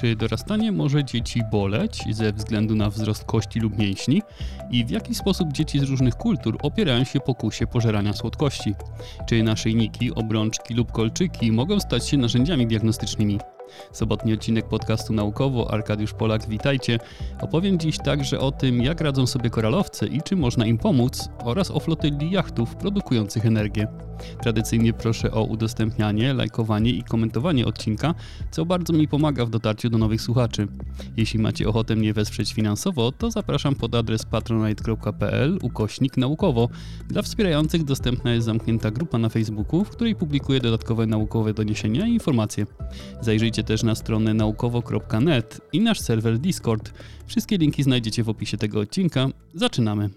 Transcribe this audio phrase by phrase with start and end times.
[0.00, 4.22] Czy dorastanie może dzieci boleć ze względu na wzrost kości lub mięśni?
[4.70, 8.74] I w jaki sposób dzieci z różnych kultur opierają się pokusie pożerania słodkości?
[9.26, 13.38] Czy naszyjniki, obrączki lub kolczyki mogą stać się narzędziami diagnostycznymi?
[13.92, 16.98] Sobotni odcinek podcastu Naukowo, Arkadiusz Polak, witajcie.
[17.40, 21.70] Opowiem dziś także o tym, jak radzą sobie koralowce i czy można im pomóc, oraz
[21.70, 23.88] o flotyli jachtów produkujących energię.
[24.42, 28.14] Tradycyjnie proszę o udostępnianie, lajkowanie i komentowanie odcinka,
[28.50, 30.66] co bardzo mi pomaga w dotarciu do nowych słuchaczy.
[31.16, 36.68] Jeśli macie ochotę mnie wesprzeć finansowo, to zapraszam pod adres patronite.pl ukośnik naukowo.
[37.08, 42.12] Dla wspierających dostępna jest zamknięta grupa na Facebooku, w której publikuję dodatkowe naukowe doniesienia i
[42.12, 42.66] informacje.
[43.20, 46.92] Zajrzyjcie też na stronę naukowo.net i nasz serwer Discord.
[47.26, 49.28] Wszystkie linki znajdziecie w opisie tego odcinka.
[49.54, 50.10] Zaczynamy.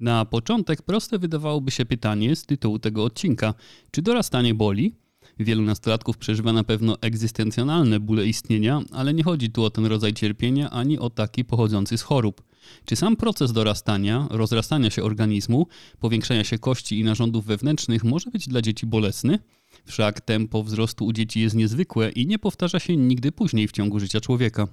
[0.00, 3.54] Na początek proste wydawałoby się pytanie z tytułu tego odcinka:
[3.90, 4.94] czy dorastanie boli?
[5.38, 10.14] Wielu nastolatków przeżywa na pewno egzystencjonalne bóle istnienia, ale nie chodzi tu o ten rodzaj
[10.14, 12.42] cierpienia ani o taki pochodzący z chorób.
[12.84, 15.66] Czy sam proces dorastania, rozrastania się organizmu,
[16.00, 19.38] powiększania się kości i narządów wewnętrznych może być dla dzieci bolesny?
[19.84, 24.00] Wszak tempo wzrostu u dzieci jest niezwykłe i nie powtarza się nigdy później w ciągu
[24.00, 24.68] życia człowieka.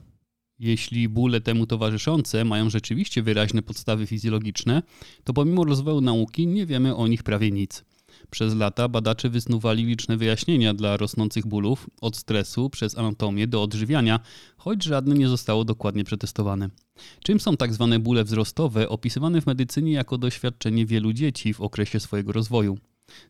[0.60, 4.84] Jeśli bóle temu towarzyszące mają rzeczywiście wyraźne podstawy fizjologiczne,
[5.24, 7.86] to pomimo rozwoju nauki nie wiemy o nich prawie nic.
[8.30, 14.20] Przez lata badacze wysnuwali liczne wyjaśnienia dla rosnących bólów, od stresu przez anatomię do odżywiania,
[14.58, 16.70] choć żadne nie zostało dokładnie przetestowane.
[17.24, 22.00] Czym są tak zwane bóle wzrostowe, opisywane w medycynie jako doświadczenie wielu dzieci w okresie
[22.00, 22.78] swojego rozwoju?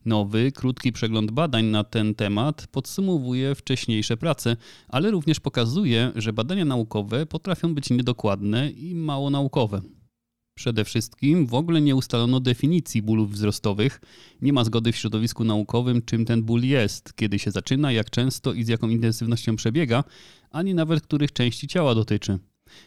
[0.05, 6.65] Nowy, krótki przegląd badań na ten temat podsumowuje wcześniejsze prace, ale również pokazuje, że badania
[6.65, 9.81] naukowe potrafią być niedokładne i mało naukowe.
[10.57, 14.01] Przede wszystkim w ogóle nie ustalono definicji bólów wzrostowych.
[14.41, 18.53] Nie ma zgody w środowisku naukowym, czym ten ból jest, kiedy się zaczyna, jak często
[18.53, 20.03] i z jaką intensywnością przebiega,
[20.51, 22.39] ani nawet których części ciała dotyczy.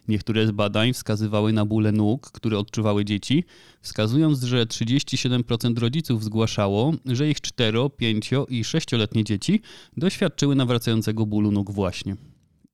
[0.09, 3.45] Niektóre z badań wskazywały na bóle nóg, które odczuwały dzieci,
[3.83, 9.61] wskazując, że 37% rodziców zgłaszało, że ich 4, 5 i 6-letnie dzieci
[9.97, 12.17] doświadczyły nawracającego bólu nóg właśnie.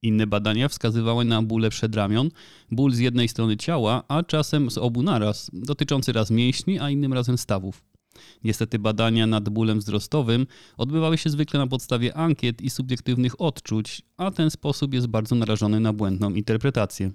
[0.01, 2.29] Inne badania wskazywały na bóle przedramion,
[2.71, 7.13] ból z jednej strony ciała, a czasem z obu naraz, dotyczący raz mięśni, a innym
[7.13, 7.94] razem stawów.
[8.43, 14.31] Niestety badania nad bólem wzrostowym odbywały się zwykle na podstawie ankiet i subiektywnych odczuć, a
[14.31, 17.11] ten sposób jest bardzo narażony na błędną interpretację.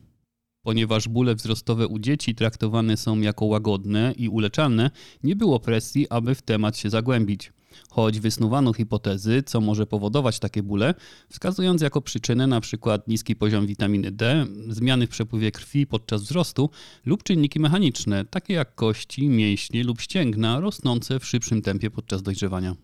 [0.63, 4.91] Ponieważ bóle wzrostowe u dzieci traktowane są jako łagodne i uleczalne,
[5.23, 7.53] nie było presji, aby w temat się zagłębić.
[7.91, 10.95] Choć wysnuwano hipotezy, co może powodować takie bóle,
[11.29, 12.99] wskazując jako przyczynę np.
[13.07, 16.71] niski poziom witaminy D, zmiany w przepływie krwi podczas wzrostu
[17.05, 22.77] lub czynniki mechaniczne, takie jak kości, mięśnie lub ścięgna rosnące w szybszym tempie podczas dojrzewania.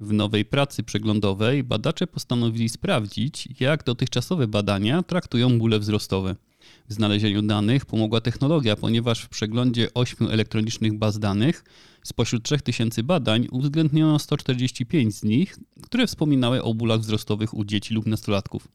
[0.00, 6.36] W nowej pracy przeglądowej badacze postanowili sprawdzić, jak dotychczasowe badania traktują bóle wzrostowe.
[6.88, 11.64] W znalezieniu danych pomogła technologia, ponieważ w przeglądzie 8 elektronicznych baz danych
[12.02, 18.06] spośród 3000 badań uwzględniono 145 z nich, które wspominały o bólach wzrostowych u dzieci lub
[18.06, 18.68] nastolatków.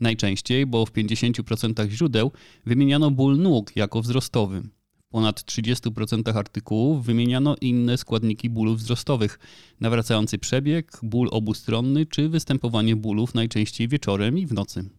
[0.00, 2.32] Najczęściej, bo w 50% źródeł
[2.66, 4.62] wymieniano ból nóg jako wzrostowy.
[5.08, 9.38] W ponad 30% artykułów wymieniano inne składniki bólów wzrostowych,
[9.80, 14.90] nawracający przebieg, ból obustronny czy występowanie bólów najczęściej wieczorem i w nocy.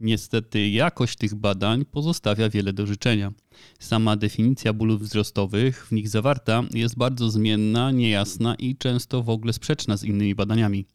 [0.00, 3.32] Niestety jakość tych badań pozostawia wiele do życzenia.
[3.78, 9.52] Sama definicja bólów wzrostowych w nich zawarta jest bardzo zmienna, niejasna i często w ogóle
[9.52, 10.86] sprzeczna z innymi badaniami.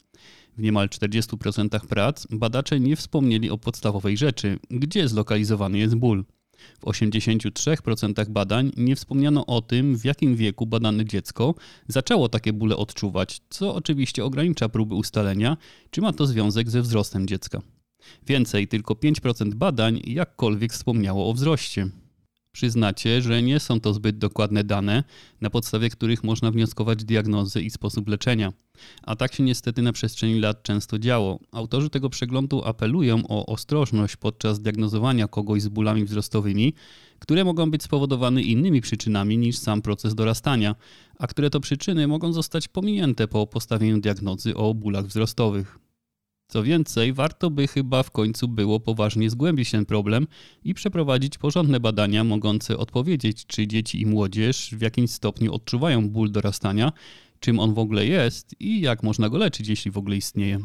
[0.58, 6.26] W niemal 40% prac badacze nie wspomnieli o podstawowej rzeczy, gdzie zlokalizowany jest ból.
[6.80, 11.56] W 83% badań nie wspomniano o tym, w jakim wieku badane dziecko
[11.88, 15.58] zaczęło takie bóle odczuwać, co oczywiście ogranicza próby ustalenia,
[15.92, 17.62] czy ma to związek ze wzrostem dziecka.
[18.28, 21.90] Więcej, tylko 5% badań jakkolwiek wspomniało o wzroście.
[22.52, 25.04] Przyznacie, że nie są to zbyt dokładne dane,
[25.42, 28.54] na podstawie których można wnioskować diagnozy i sposób leczenia.
[29.04, 31.40] A tak się niestety na przestrzeni lat często działo.
[31.52, 36.74] Autorzy tego przeglądu apelują o ostrożność podczas diagnozowania kogoś z bólami wzrostowymi,
[37.20, 40.76] które mogą być spowodowane innymi przyczynami niż sam proces dorastania,
[41.20, 45.89] a które to przyczyny mogą zostać pominięte po postawieniu diagnozy o bólach wzrostowych.
[46.50, 50.28] Co więcej, warto by chyba w końcu było poważnie zgłębić ten problem
[50.64, 56.32] i przeprowadzić porządne badania mogące odpowiedzieć, czy dzieci i młodzież w jakimś stopniu odczuwają ból
[56.32, 56.92] dorastania,
[57.40, 60.60] czym on w ogóle jest i jak można go leczyć, jeśli w ogóle istnieje.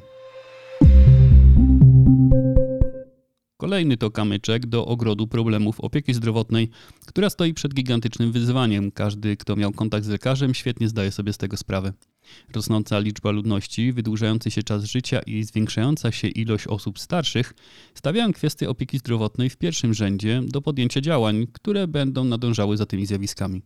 [3.57, 6.71] Kolejny to kamyczek do ogrodu problemów opieki zdrowotnej,
[7.07, 8.91] która stoi przed gigantycznym wyzwaniem.
[8.91, 11.93] Każdy, kto miał kontakt z lekarzem, świetnie zdaje sobie z tego sprawę.
[12.55, 17.55] Rosnąca liczba ludności, wydłużający się czas życia i zwiększająca się ilość osób starszych
[17.95, 23.07] stawiają kwestię opieki zdrowotnej w pierwszym rzędzie do podjęcia działań, które będą nadążały za tymi
[23.07, 23.63] zjawiskami.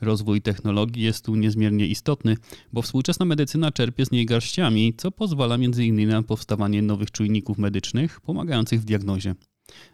[0.00, 2.36] Rozwój technologii jest tu niezmiernie istotny,
[2.72, 6.08] bo współczesna medycyna czerpie z niej garściami, co pozwala m.in.
[6.08, 9.34] na powstawanie nowych czujników medycznych pomagających w diagnozie.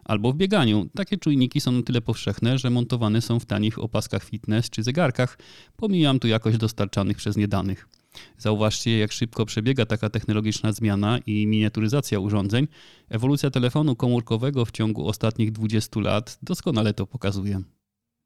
[0.05, 0.89] Albo w bieganiu.
[0.95, 5.37] Takie czujniki są na tyle powszechne, że montowane są w tanich opaskach fitness czy zegarkach.
[5.75, 7.87] Pomijam tu jakość dostarczanych przez nie danych.
[8.37, 12.67] Zauważcie, jak szybko przebiega taka technologiczna zmiana i miniaturyzacja urządzeń.
[13.09, 17.61] Ewolucja telefonu komórkowego w ciągu ostatnich 20 lat doskonale to pokazuje.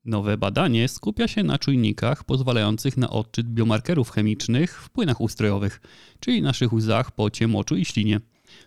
[0.06, 5.82] Nowe badanie skupia się na czujnikach pozwalających na odczyt biomarkerów chemicznych w płynach ustrojowych,
[6.20, 8.20] czyli naszych łzach, pocie, moczu i ślinie.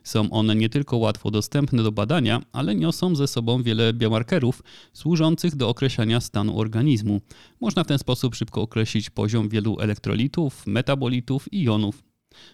[0.04, 4.62] Są one nie tylko łatwo dostępne do badania, ale niosą ze sobą wiele biomarkerów
[4.92, 7.20] służących do określania stanu organizmu.
[7.60, 12.02] Można w ten sposób szybko określić poziom wielu elektrolitów, metabolitów i jonów.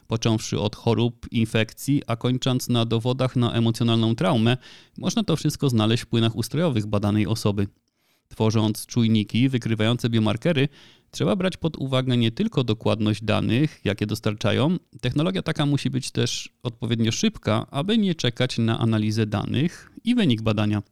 [0.06, 4.56] Począwszy od chorób, infekcji, a kończąc na dowodach na emocjonalną traumę,
[4.98, 7.66] można to wszystko znaleźć w płynach ustrojowych badanej osoby.
[8.28, 10.68] Tworząc czujniki wykrywające biomarkery,
[11.10, 16.48] trzeba brać pod uwagę nie tylko dokładność danych, jakie dostarczają, technologia taka musi być też
[16.62, 20.82] odpowiednio szybka, aby nie czekać na analizę danych i wynik badania.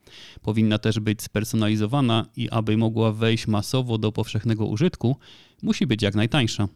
[0.42, 5.16] Powinna też być spersonalizowana i aby mogła wejść masowo do powszechnego użytku,
[5.62, 6.68] musi być jak najtańsza.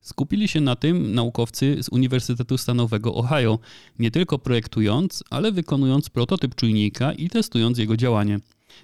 [0.00, 3.58] Skupili się na tym naukowcy z Uniwersytetu Stanowego Ohio,
[3.98, 8.38] nie tylko projektując, ale wykonując prototyp czujnika i testując jego działanie.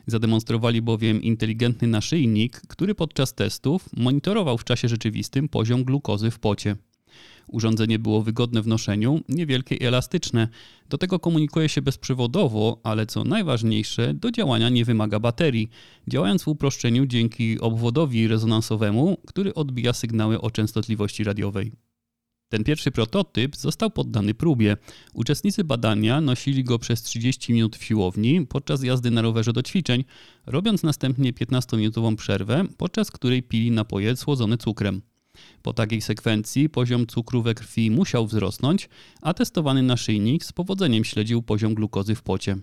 [0.06, 6.76] Zademonstrowali bowiem inteligentny naszyjnik, który podczas testów monitorował w czasie rzeczywistym poziom glukozy w pocie.
[7.48, 10.48] Urządzenie było wygodne w noszeniu, niewielkie i elastyczne.
[10.88, 15.68] Do tego komunikuje się bezprzewodowo, ale co najważniejsze, do działania nie wymaga baterii,
[16.08, 21.72] działając w uproszczeniu dzięki obwodowi rezonansowemu, który odbija sygnały o częstotliwości radiowej.
[22.52, 24.76] Ten pierwszy prototyp został poddany próbie.
[25.14, 30.04] Uczestnicy badania nosili go przez 30 minut w siłowni podczas jazdy na rowerze do ćwiczeń,
[30.46, 35.02] robiąc następnie 15-minutową przerwę, podczas której pili napoje słodzone cukrem.
[35.62, 38.88] Po takiej sekwencji poziom cukru we krwi musiał wzrosnąć,
[39.22, 42.56] a testowany naszyjnik z powodzeniem śledził poziom glukozy w pocie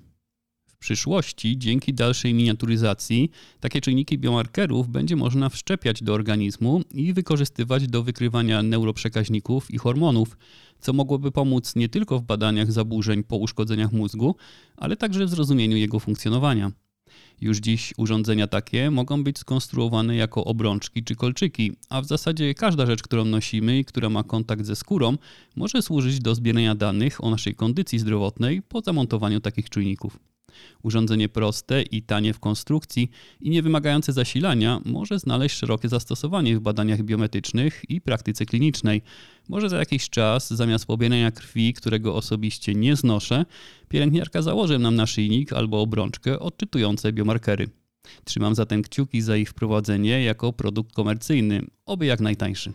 [0.79, 8.03] przyszłości, dzięki dalszej miniaturyzacji, takie czujniki biomarkerów będzie można wszczepiać do organizmu i wykorzystywać do
[8.03, 10.37] wykrywania neuroprzekaźników i hormonów,
[10.79, 14.35] co mogłoby pomóc nie tylko w badaniach zaburzeń po uszkodzeniach mózgu,
[14.77, 16.71] ale także w zrozumieniu jego funkcjonowania.
[17.41, 22.85] Już dziś urządzenia takie mogą być skonstruowane jako obrączki czy kolczyki, a w zasadzie każda
[22.85, 25.17] rzecz, którą nosimy i która ma kontakt ze skórą,
[25.55, 30.28] może służyć do zbierania danych o naszej kondycji zdrowotnej po zamontowaniu takich czujników.
[30.83, 33.09] Urządzenie proste i tanie w konstrukcji
[33.41, 39.01] i nie wymagające zasilania może znaleźć szerokie zastosowanie w badaniach biometrycznych i praktyce klinicznej.
[39.49, 43.45] Może za jakiś czas, zamiast pobierania krwi, którego osobiście nie znoszę,
[43.89, 47.69] pielęgniarka założy nam naszyjnik albo obrączkę odczytujące biomarkery.
[48.23, 52.73] Trzymam zatem kciuki za ich wprowadzenie jako produkt komercyjny, oby jak najtańszy.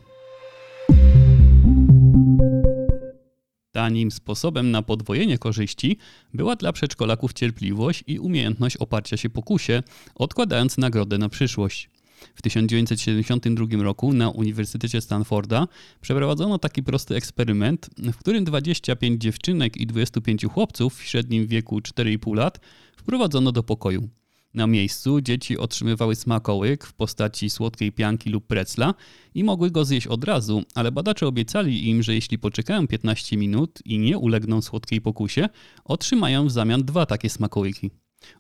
[3.75, 5.99] Tanim sposobem na podwojenie korzyści
[6.35, 9.82] była dla przedszkolaków cierpliwość i umiejętność oparcia się pokusie,
[10.15, 11.91] odkładając nagrodę na przyszłość.
[12.35, 15.69] W 1972 roku na Uniwersytecie Stanforda
[16.00, 22.35] przeprowadzono taki prosty eksperyment, w którym 25 dziewczynek i 25 chłopców w średnim wieku 4,5
[22.35, 22.61] lat
[22.97, 24.09] wprowadzono do pokoju.
[24.54, 28.94] Na miejscu dzieci otrzymywały smakołyk w postaci słodkiej pianki lub precla
[29.34, 33.78] i mogły go zjeść od razu, ale badacze obiecali im, że jeśli poczekają 15 minut
[33.84, 35.49] i nie ulegną słodkiej pokusie,
[35.84, 37.90] otrzymają w zamian dwa takie smakołyki.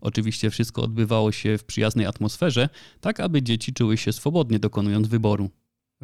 [0.00, 2.68] Oczywiście wszystko odbywało się w przyjaznej atmosferze,
[3.00, 5.50] tak aby dzieci czuły się swobodnie dokonując wyboru.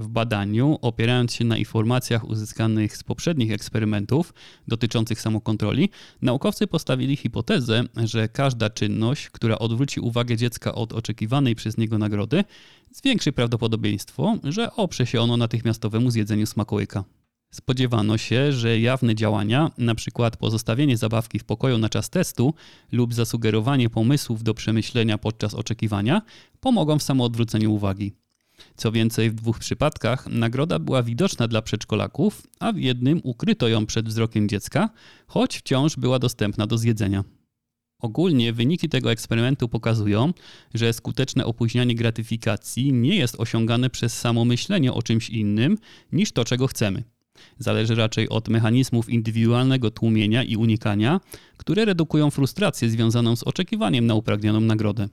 [0.01, 4.35] W badaniu, opierając się na informacjach uzyskanych z poprzednich eksperymentów
[4.69, 5.91] dotyczących samokontroli,
[6.23, 12.45] naukowcy postawili hipotezę, że każda czynność, która odwróci uwagę dziecka od oczekiwanej przez niego nagrody,
[12.91, 17.05] zwiększy prawdopodobieństwo, że oprze się ono natychmiastowemu zjedzeniu smakołyka.
[17.51, 20.31] Spodziewano się, że jawne działania, np.
[20.39, 22.55] pozostawienie zabawki w pokoju na czas testu
[22.93, 26.23] lub zasugerowanie pomysłów do przemyślenia podczas oczekiwania,
[26.61, 28.20] pomogą w samoodwróceniu uwagi.
[28.77, 33.87] Co więcej, w dwóch przypadkach nagroda była widoczna dla przedszkolaków, a w jednym ukryto ją
[33.87, 34.91] przed wzrokiem dziecka,
[35.27, 37.25] choć wciąż była dostępna do zjedzenia.
[38.01, 40.33] Ogólnie wyniki tego eksperymentu pokazują,
[40.75, 45.79] że skuteczne opóźnianie gratyfikacji nie jest osiągane przez samo myślenie o czymś innym
[46.13, 47.05] niż to, czego chcemy.
[47.59, 51.21] Zależy raczej od mechanizmów indywidualnego tłumienia i unikania,
[51.57, 55.09] które redukują frustrację związaną z oczekiwaniem na upragnioną nagrodę.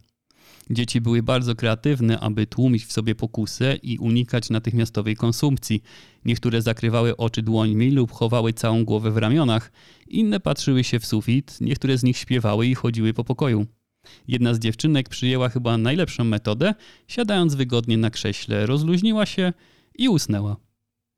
[0.70, 5.84] Dzieci były bardzo kreatywne, aby tłumić w sobie pokusę i unikać natychmiastowej konsumpcji.
[6.26, 9.72] Niektóre zakrywały oczy dłońmi lub chowały całą głowę w ramionach,
[10.08, 13.66] inne patrzyły się w sufit, niektóre z nich śpiewały i chodziły po pokoju.
[14.28, 16.74] Jedna z dziewczynek przyjęła chyba najlepszą metodę,
[17.08, 19.54] siadając wygodnie na krześle, rozluźniła się
[19.98, 20.67] i usnęła.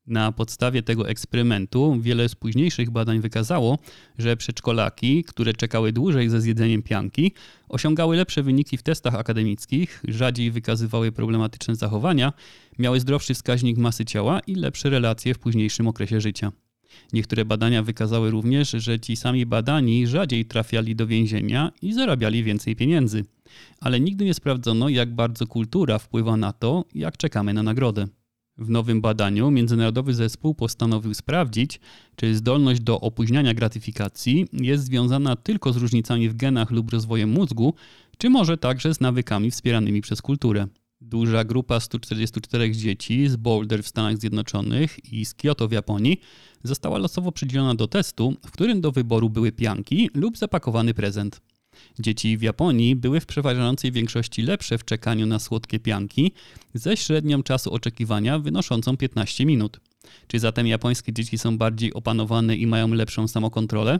[0.09, 3.77] Na podstawie tego eksperymentu wiele z późniejszych badań wykazało,
[4.17, 7.31] że przedszkolaki, które czekały dłużej ze zjedzeniem pianki,
[7.69, 12.33] osiągały lepsze wyniki w testach akademickich, rzadziej wykazywały problematyczne zachowania,
[12.79, 16.51] miały zdrowszy wskaźnik masy ciała i lepsze relacje w późniejszym okresie życia.
[17.13, 22.75] Niektóre badania wykazały również, że ci sami badani rzadziej trafiali do więzienia i zarabiali więcej
[22.75, 23.25] pieniędzy.
[23.79, 28.07] Ale nigdy nie sprawdzono, jak bardzo kultura wpływa na to, jak czekamy na nagrodę.
[28.59, 31.79] W nowym badaniu międzynarodowy zespół postanowił sprawdzić,
[32.15, 37.73] czy zdolność do opóźniania gratyfikacji jest związana tylko z różnicami w genach lub rozwojem mózgu,
[38.17, 40.67] czy może także z nawykami wspieranymi przez kulturę.
[41.01, 46.19] Duża grupa 144 dzieci z Boulder w Stanach Zjednoczonych i z Kyoto w Japonii
[46.63, 51.41] została losowo przydzielona do testu, w którym do wyboru były pianki lub zapakowany prezent.
[51.99, 56.31] Dzieci w Japonii były w przeważającej większości lepsze w czekaniu na słodkie pianki,
[56.73, 59.79] ze średnią czasu oczekiwania wynoszącą 15 minut.
[60.27, 63.99] Czy zatem japońskie dzieci są bardziej opanowane i mają lepszą samokontrolę?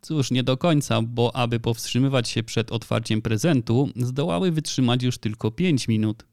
[0.00, 5.50] Cóż, nie do końca, bo aby powstrzymywać się przed otwarciem prezentu, zdołały wytrzymać już tylko
[5.50, 6.24] 5 minut.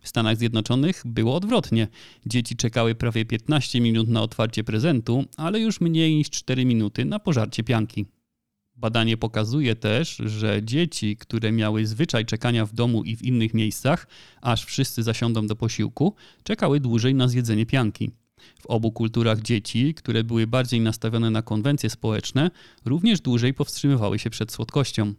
[0.00, 1.88] W Stanach Zjednoczonych było odwrotnie.
[2.26, 7.18] Dzieci czekały prawie 15 minut na otwarcie prezentu, ale już mniej niż 4 minuty na
[7.18, 8.06] pożarcie pianki.
[8.78, 14.06] Badanie pokazuje też, że dzieci, które miały zwyczaj czekania w domu i w innych miejscach,
[14.40, 18.10] aż wszyscy zasiądą do posiłku, czekały dłużej na zjedzenie pianki.
[18.62, 22.50] W obu kulturach dzieci, które były bardziej nastawione na konwencje społeczne,
[22.84, 25.14] również dłużej powstrzymywały się przed słodkością.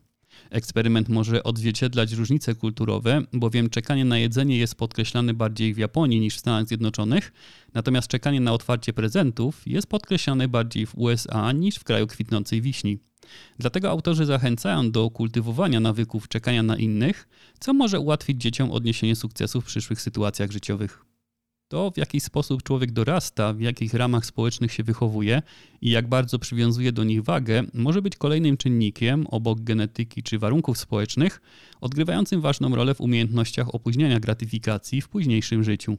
[0.50, 6.36] Eksperyment może odzwierciedlać różnice kulturowe, bowiem czekanie na jedzenie jest podkreślane bardziej w Japonii niż
[6.36, 7.34] w Stanach Zjednoczonych,
[7.74, 13.00] natomiast czekanie na otwarcie prezentów jest podkreślane bardziej w USA niż w kraju kwitnącej wiśni.
[13.60, 17.28] Dlatego autorzy zachęcają do kultywowania nawyków czekania na innych,
[17.60, 21.09] co może ułatwić dzieciom odniesienie sukcesu w przyszłych sytuacjach życiowych.
[21.70, 25.42] To, w jaki sposób człowiek dorasta, w jakich ramach społecznych się wychowuje
[25.82, 30.78] i jak bardzo przywiązuje do nich wagę, może być kolejnym czynnikiem, obok genetyki czy warunków
[30.78, 31.42] społecznych,
[31.82, 35.98] odgrywającym ważną rolę w umiejętnościach opóźniania gratyfikacji w późniejszym życiu.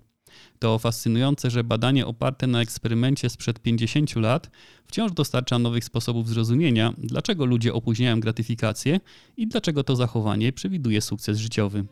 [0.59, 4.51] To fascynujące, że badanie oparte na eksperymencie sprzed 50 lat
[4.87, 9.01] wciąż dostarcza nowych sposobów zrozumienia, dlaczego ludzie opóźniają gratyfikację
[9.37, 11.85] i dlaczego to zachowanie przewiduje sukces życiowy.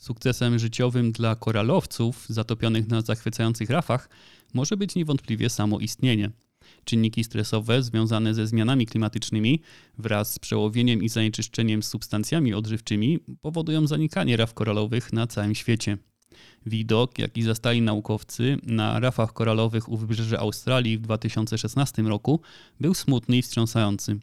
[0.00, 4.08] Sukcesem życiowym dla koralowców zatopionych na zachwycających rafach
[4.54, 6.30] może być niewątpliwie samo istnienie.
[6.84, 9.60] Czynniki stresowe związane ze zmianami klimatycznymi
[9.98, 15.98] wraz z przełowieniem i zanieczyszczeniem substancjami odżywczymi powodują zanikanie raf koralowych na całym świecie.
[16.66, 22.40] Widok, jaki zastali naukowcy na rafach koralowych u wybrzeży Australii w 2016 roku,
[22.80, 24.18] był smutny i wstrząsający.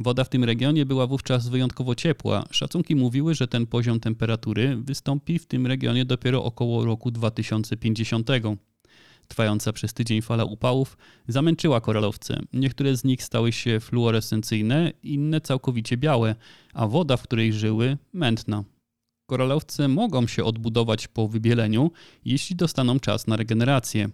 [0.00, 2.44] Woda w tym regionie była wówczas wyjątkowo ciepła.
[2.50, 8.28] Szacunki mówiły, że ten poziom temperatury wystąpi w tym regionie dopiero około roku 2050.
[9.28, 10.98] Trwająca przez tydzień fala upałów
[11.28, 12.40] zamęczyła koralowce.
[12.52, 16.34] Niektóre z nich stały się fluorescencyjne, inne całkowicie białe,
[16.74, 18.64] a woda, w której żyły, mętna.
[19.28, 21.90] Koralowce mogą się odbudować po wybieleniu,
[22.24, 24.10] jeśli dostaną czas na regenerację.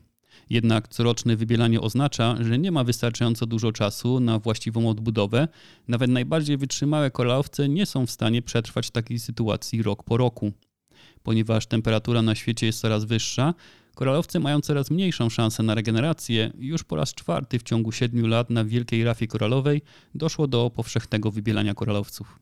[0.51, 5.49] Jednak coroczne wybielanie oznacza, że nie ma wystarczająco dużo czasu na właściwą odbudowę.
[5.89, 10.53] Nawet najbardziej wytrzymałe koralowce nie są w stanie przetrwać takiej sytuacji rok po roku.
[11.23, 13.55] Ponieważ temperatura na świecie jest coraz wyższa,
[13.95, 16.53] koralowce mają coraz mniejszą szansę na regenerację.
[16.59, 19.83] Już po raz czwarty w ciągu siedmiu lat na wielkiej rafie koralowej
[20.15, 22.39] doszło do powszechnego wybielania koralowców.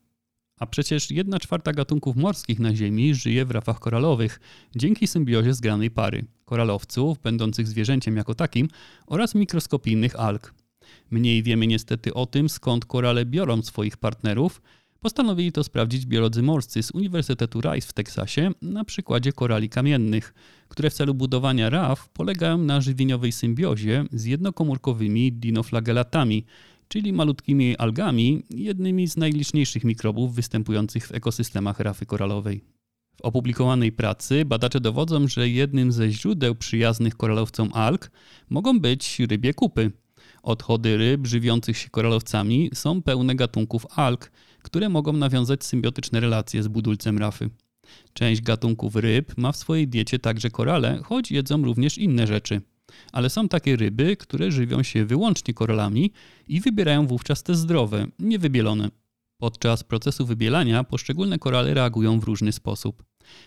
[0.61, 4.41] A przecież jedna czwarta gatunków morskich na Ziemi żyje w rafach koralowych
[4.77, 8.69] dzięki symbiozie zgranej pary koralowców, będących zwierzęciem jako takim,
[9.07, 10.55] oraz mikroskopijnych alg.
[11.11, 14.63] Mniej wiemy niestety o tym, skąd korale biorą swoich partnerów.
[15.01, 20.35] Postanowili to sprawdzić biolodzy morscy z Uniwersytetu Rice w Teksasie na przykładzie korali kamiennych,
[20.69, 26.45] które w celu budowania raf polegają na żywieniowej symbiozie z jednokomórkowymi dinoflagelatami,
[26.93, 32.65] czyli malutkimi algami, jednymi z najliczniejszych mikrobów występujących w ekosystemach rafy koralowej.
[33.17, 38.11] W opublikowanej pracy badacze dowodzą, że jednym ze źródeł przyjaznych koralowcom alg
[38.51, 39.91] mogą być rybie kupy.
[40.43, 44.33] Odchody ryb żywiących się koralowcami są pełne gatunków alg,
[44.63, 47.51] które mogą nawiązać symbiotyczne relacje z budulcem rafy.
[48.13, 52.61] Część gatunków ryb ma w swojej diecie także korale, choć jedzą również inne rzeczy.
[53.13, 56.13] Ale są takie ryby, które żywią się wyłącznie koralami
[56.49, 58.91] i wybierają wówczas te zdrowe, niewybielone.
[59.39, 63.05] Podczas procesu wybielania poszczególne korale reagują w różny sposób.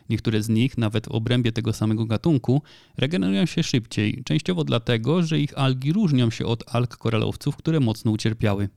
[0.10, 2.62] Niektóre z nich, nawet w obrębie tego samego gatunku,
[2.98, 8.12] regenerują się szybciej, częściowo dlatego, że ich algi różnią się od alg koralowców, które mocno
[8.12, 8.70] ucierpiały.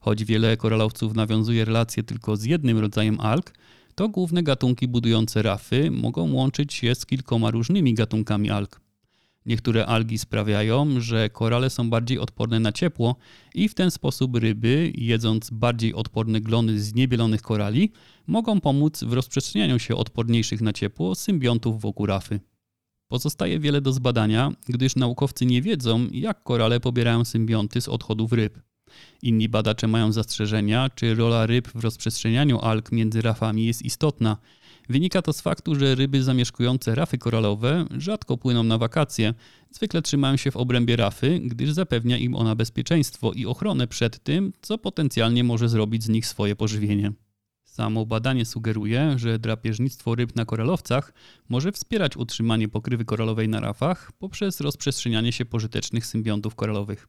[0.00, 3.54] Choć wiele koralowców nawiązuje relacje tylko z jednym rodzajem alg,
[3.94, 8.80] to główne gatunki budujące rafy mogą łączyć się z kilkoma różnymi gatunkami alg.
[9.46, 13.16] Niektóre algi sprawiają, że korale są bardziej odporne na ciepło
[13.54, 17.92] i w ten sposób ryby, jedząc bardziej odporne glony z niebielonych korali,
[18.26, 22.40] mogą pomóc w rozprzestrzenianiu się odporniejszych na ciepło symbiontów wokół rafy.
[23.08, 28.58] Pozostaje wiele do zbadania, gdyż naukowcy nie wiedzą, jak korale pobierają symbionty z odchodów ryb.
[29.22, 34.36] Inni badacze mają zastrzeżenia, czy rola ryb w rozprzestrzenianiu alg między rafami jest istotna.
[34.90, 39.34] Wynika to z faktu, że ryby zamieszkujące rafy koralowe rzadko płyną na wakacje.
[39.70, 44.52] Zwykle trzymają się w obrębie rafy, gdyż zapewnia im ona bezpieczeństwo i ochronę przed tym,
[44.62, 47.12] co potencjalnie może zrobić z nich swoje pożywienie.
[47.70, 51.12] Samo badanie sugeruje, że drapieżnictwo ryb na koralowcach
[51.48, 57.08] może wspierać utrzymanie pokrywy koralowej na rafach poprzez rozprzestrzenianie się pożytecznych symbiontów koralowych.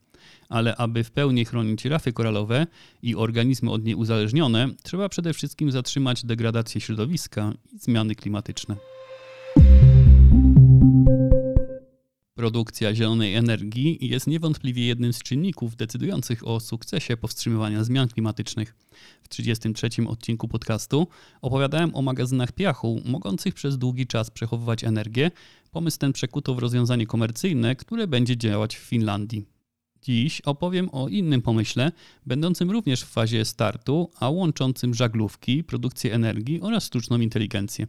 [0.50, 2.68] Ale aby w pełni chronić rafy koralowe
[3.01, 8.75] i organizmy od niej uzależnione, trzeba przede wszystkim zatrzymać degradację środowiska i zmiany klimatyczne.
[12.41, 18.75] Produkcja zielonej energii jest niewątpliwie jednym z czynników decydujących o sukcesie powstrzymywania zmian klimatycznych.
[19.24, 21.07] W 33 odcinku podcastu
[21.41, 25.31] opowiadałem o magazynach piachu, mogących przez długi czas przechowywać energię.
[25.71, 29.45] Pomysł ten przekuto w rozwiązanie komercyjne, które będzie działać w Finlandii.
[30.01, 31.91] Dziś opowiem o innym pomyśle,
[32.25, 37.88] będącym również w fazie startu, a łączącym żaglówki, produkcję energii oraz sztuczną inteligencję.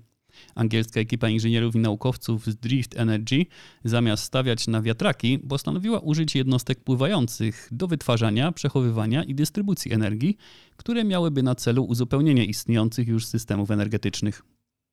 [0.55, 3.47] Angielska ekipa inżynierów i naukowców z Drift Energy
[3.85, 10.37] zamiast stawiać na wiatraki, postanowiła użyć jednostek pływających do wytwarzania, przechowywania i dystrybucji energii,
[10.77, 14.43] które miałyby na celu uzupełnienie istniejących już systemów energetycznych.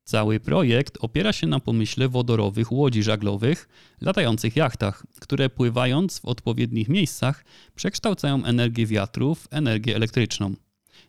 [0.03, 3.69] Cały projekt opiera się na pomyśle wodorowych łodzi żaglowych,
[4.01, 10.55] latających jachtach, które pływając w odpowiednich miejscach przekształcają energię wiatrów w energię elektryczną.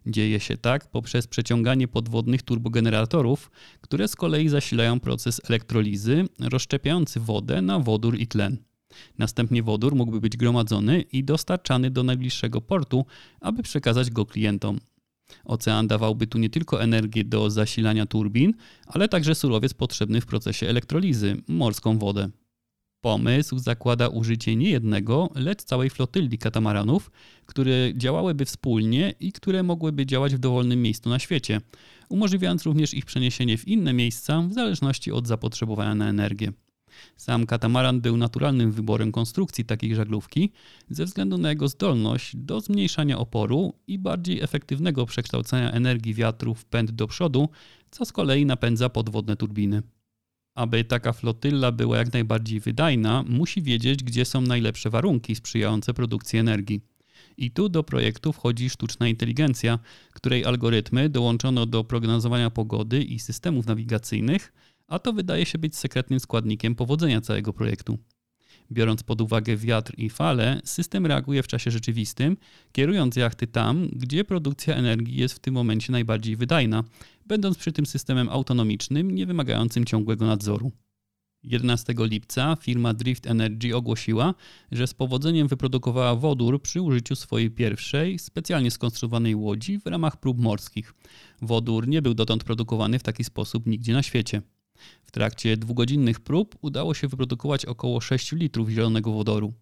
[0.06, 7.62] Dzieje się tak poprzez przeciąganie podwodnych turbogeneratorów, które z kolei zasilają proces elektrolizy, rozszczepiający wodę
[7.62, 8.56] na wodór i tlen.
[9.18, 13.06] Następnie wodór mógłby być gromadzony i dostarczany do najbliższego portu,
[13.40, 14.80] aby przekazać go klientom.
[15.44, 18.54] Ocean dawałby tu nie tylko energię do zasilania turbin,
[18.86, 22.30] ale także surowiec potrzebny w procesie elektrolizy morską wodę.
[23.00, 27.10] Pomysł zakłada użycie nie jednego, lecz całej flotyli katamaranów,
[27.46, 31.60] które działałyby wspólnie i które mogłyby działać w dowolnym miejscu na świecie,
[32.08, 36.52] umożliwiając również ich przeniesienie w inne miejsca w zależności od zapotrzebowania na energię.
[37.16, 40.52] Sam katamaran był naturalnym wyborem konstrukcji takiej żaglówki
[40.90, 46.64] ze względu na jego zdolność do zmniejszania oporu i bardziej efektywnego przekształcania energii wiatru w
[46.64, 47.48] pęd do przodu,
[47.90, 49.82] co z kolei napędza podwodne turbiny.
[50.54, 56.38] Aby taka flotylla była jak najbardziej wydajna, musi wiedzieć, gdzie są najlepsze warunki sprzyjające produkcji
[56.38, 56.80] energii.
[57.36, 59.78] I tu do projektu wchodzi sztuczna inteligencja,
[60.12, 64.52] której algorytmy dołączono do prognozowania pogody i systemów nawigacyjnych,
[64.86, 67.98] a to wydaje się być sekretnym składnikiem powodzenia całego projektu.
[68.72, 72.36] Biorąc pod uwagę wiatr i fale, system reaguje w czasie rzeczywistym,
[72.72, 76.84] kierując jachty tam, gdzie produkcja energii jest w tym momencie najbardziej wydajna,
[77.30, 80.72] będąc przy tym systemem autonomicznym, nie wymagającym ciągłego nadzoru.
[81.42, 84.34] 11 lipca firma Drift Energy ogłosiła,
[84.72, 90.38] że z powodzeniem wyprodukowała wodór przy użyciu swojej pierwszej, specjalnie skonstruowanej łodzi w ramach prób
[90.38, 90.94] morskich.
[91.42, 94.42] Wodór nie był dotąd produkowany w taki sposób nigdzie na świecie.
[95.04, 99.52] W trakcie dwugodzinnych prób udało się wyprodukować około 6 litrów zielonego wodoru.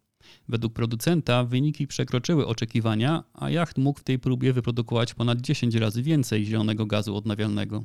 [0.48, 6.02] Według producenta wyniki przekroczyły oczekiwania, a jacht mógł w tej próbie wyprodukować ponad 10 razy
[6.02, 7.84] więcej zielonego gazu odnawialnego.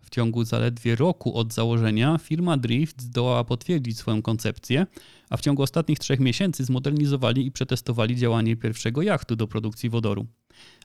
[0.00, 4.86] W ciągu zaledwie roku od założenia firma Drift zdołała potwierdzić swoją koncepcję,
[5.30, 10.26] a w ciągu ostatnich trzech miesięcy zmodernizowali i przetestowali działanie pierwszego jachtu do produkcji wodoru.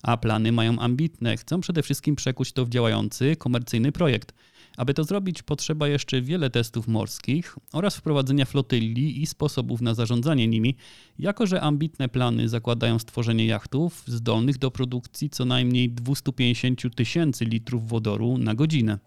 [0.03, 4.33] A plany mają ambitne, chcą przede wszystkim przekuć to w działający, komercyjny projekt–
[4.77, 10.47] aby to zrobić, potrzeba jeszcze wiele testów morskich oraz wprowadzenia flotyli i sposobów na zarządzanie
[10.47, 10.75] nimi,
[11.19, 17.89] jako że ambitne plany zakładają stworzenie jachtów zdolnych do produkcji co najmniej 250 tysięcy litrów
[17.89, 18.99] wodoru na godzinę.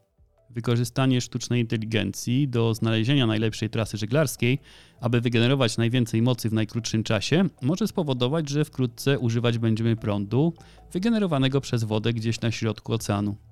[0.51, 4.59] Wykorzystanie sztucznej inteligencji do znalezienia najlepszej trasy żeglarskiej,
[5.01, 10.53] aby wygenerować najwięcej mocy w najkrótszym czasie, może spowodować, że wkrótce używać będziemy prądu
[10.93, 13.48] wygenerowanego przez wodę gdzieś na środku oceanu.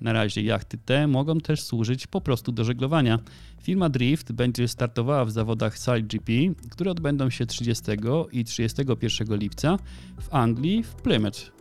[0.00, 3.18] Na razie jachty te mogą też służyć po prostu do żeglowania.
[3.62, 6.32] Firma Drift będzie startowała w zawodach SideGP,
[6.70, 7.84] które odbędą się 30
[8.32, 9.78] i 31 lipca
[10.20, 11.58] w Anglii w Plymouth.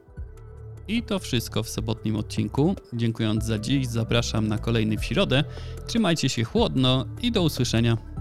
[0.87, 2.75] I to wszystko w sobotnim odcinku.
[2.93, 5.43] Dziękując za dziś, zapraszam na kolejny w środę.
[5.87, 8.16] Trzymajcie się chłodno i do usłyszenia.